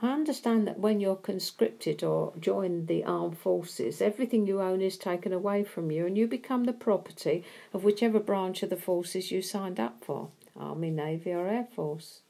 [0.00, 4.96] I understand that when you're conscripted or join the armed forces, everything you own is
[4.96, 7.42] taken away from you and you become the property
[7.72, 12.20] of whichever branch of the forces you signed up for Army, Navy, or Air Force.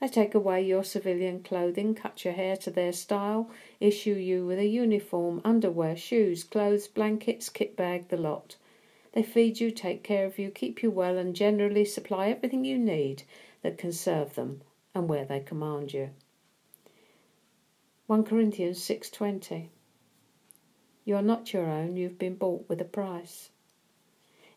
[0.00, 3.50] They take away your civilian clothing, cut your hair to their style,
[3.80, 8.56] issue you with a uniform, underwear, shoes, clothes, blankets, kit bag, the lot.
[9.12, 12.78] They feed you, take care of you, keep you well, and generally supply everything you
[12.78, 13.24] need
[13.60, 14.62] that can serve them
[14.94, 16.10] and where they command you.
[18.10, 19.68] 1 Corinthians 6:20
[21.04, 23.50] You are not your own, you've been bought with a price.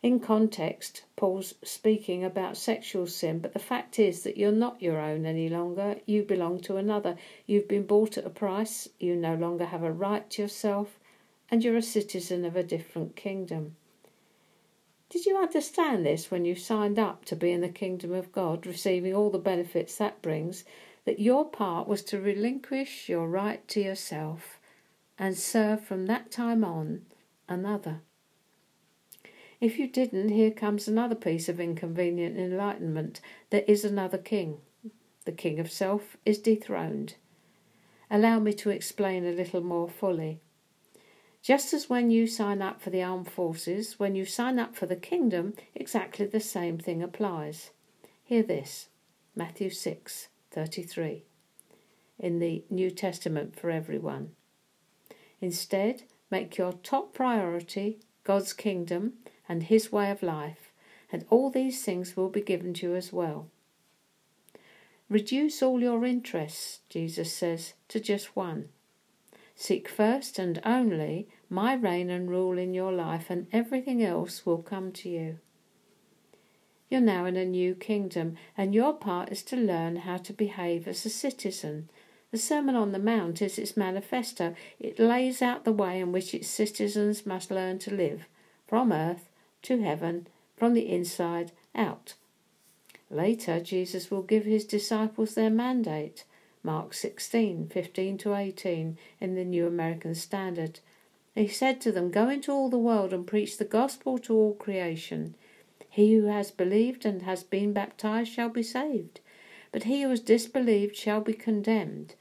[0.02, 5.00] In context, Paul's speaking about sexual sin, but the fact is that you're not your
[5.00, 6.00] own any longer.
[6.08, 7.16] You belong to another.
[7.46, 8.90] You've been bought at a price.
[9.00, 11.00] You no longer have a right to yourself,
[11.52, 13.76] and you're a citizen of a different kingdom.
[15.10, 18.66] Did you understand this when you signed up to be in the kingdom of God,
[18.66, 20.66] receiving all the benefits that brings?
[21.06, 24.60] That your part was to relinquish your right to yourself
[25.20, 27.02] and serve from that time on
[27.48, 28.02] another.
[29.60, 33.22] If you didn't, here comes another piece of inconvenient enlightenment.
[33.50, 34.58] There is another king.
[35.26, 37.16] The king of self is dethroned.
[38.12, 40.42] Allow me to explain a little more fully.
[41.42, 44.86] Just as when you sign up for the armed forces, when you sign up for
[44.86, 47.72] the kingdom, exactly the same thing applies.
[48.24, 48.88] Hear this
[49.36, 51.24] Matthew 6 33
[52.20, 54.32] in the New Testament for everyone.
[55.42, 59.14] Instead, make your top priority God's kingdom
[59.50, 60.72] and His way of life,
[61.12, 63.48] and all these things will be given to you as well.
[65.10, 68.70] Reduce all your interests, Jesus says, to just one.
[69.56, 74.64] Seek first and only my reign and rule in your life, and everything else will
[74.64, 75.40] come to you.
[76.94, 80.88] You're now in a new kingdom, and your part is to learn how to behave
[80.88, 81.90] as a citizen.
[82.30, 84.54] The Sermon on the Mount is its manifesto.
[84.80, 88.28] It lays out the way in which its citizens must learn to live
[88.68, 89.28] from earth
[89.64, 92.14] to heaven, from the inside out.
[93.10, 96.26] Later, Jesus will give his disciples their mandate.
[96.62, 100.80] Mark 16, 15 to 18 in the New American Standard.
[101.34, 104.54] He said to them, Go into all the world and preach the gospel to all
[104.54, 105.34] creation.
[105.94, 109.20] He who has believed and has been baptized shall be saved,
[109.72, 112.16] but he who has disbelieved shall be condemned.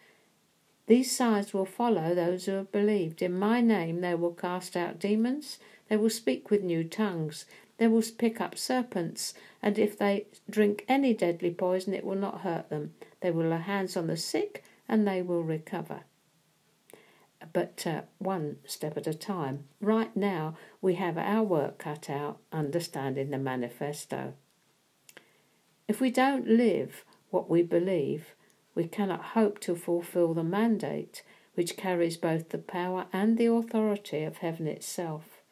[0.89, 3.23] These signs will follow those who have believed.
[3.23, 7.47] In my name they will cast out demons, they will speak with new tongues,
[7.79, 12.43] they will pick up serpents, and if they drink any deadly poison it will not
[12.43, 12.93] hurt them.
[13.23, 16.03] They will lay hands on the sick and they will recover
[17.53, 19.65] but uh, one step at a time.
[19.81, 24.35] Right now, we have our work cut out understanding the manifesto.
[25.89, 28.35] If we don't live what we believe,
[28.75, 31.23] we cannot hope to fulfill the mandate
[31.55, 35.43] which carries both the power and the authority of heaven itself.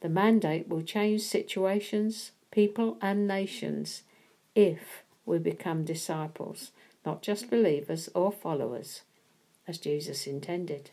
[0.00, 4.02] The mandate will change situations, people, and nations
[4.54, 6.72] if we become disciples,
[7.04, 9.02] not just believers or followers
[9.68, 10.90] as Jesus intended.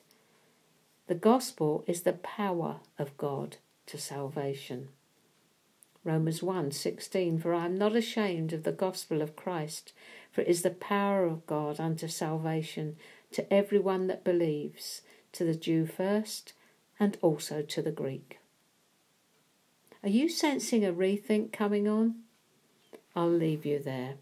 [1.09, 4.89] The gospel is the power of God to salvation.
[6.03, 9.91] Romans 1:16 For I am not ashamed of the gospel of Christ
[10.31, 12.95] for it is the power of God unto salvation
[13.31, 16.53] to every one that believes to the Jew first
[16.99, 18.37] and also to the Greek.
[20.03, 22.21] Are you sensing a rethink coming on?
[23.15, 24.17] I'll leave you there.